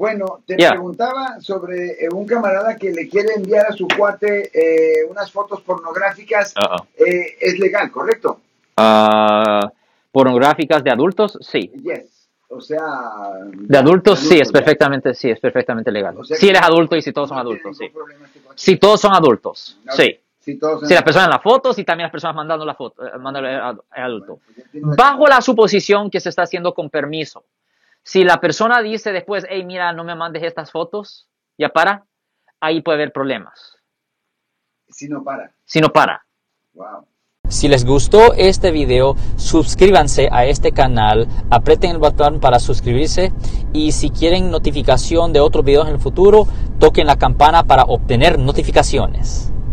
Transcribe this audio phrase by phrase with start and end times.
[0.00, 5.04] Bueno, te preguntaba sobre eh, un camarada que le quiere enviar a su cuate eh,
[5.10, 6.54] unas fotos pornográficas.
[6.56, 6.86] Uh-oh.
[6.96, 8.40] Eh, es legal, ¿correcto?
[8.78, 9.70] Ah,
[10.10, 11.70] pornográficas de adultos, sí.
[11.84, 12.30] Yes.
[12.48, 12.82] O sea...
[13.52, 14.52] De adultos, sí, es ya.
[14.52, 16.16] perfectamente, sí, es perfectamente legal.
[16.18, 17.84] O sea Si eres adulto y si todos son no adultos, sí.
[17.84, 17.98] este.
[18.54, 20.18] Si todos son adultos, No, sí.
[20.38, 23.06] Si todos Si las personas en las fotos y también las personas mandando la foto,
[23.06, 24.38] eh, mandando el ad- el adulto.
[24.54, 27.44] Pues la- Bajo la suposición que se está haciendo con permiso.
[28.02, 31.28] Si la persona dice después, hey, mira, no me mandes estas fotos,
[31.58, 32.06] ya para,
[32.60, 33.76] ahí puede haber problemas.
[34.88, 35.52] Si no para.
[35.64, 36.24] Si no para.
[36.72, 37.06] Wow.
[37.48, 43.32] Si les gustó este video, suscríbanse a este canal, aprieten el botón para suscribirse
[43.72, 46.46] y si quieren notificación de otros videos en el futuro,
[46.78, 49.52] toquen la campana para obtener notificaciones.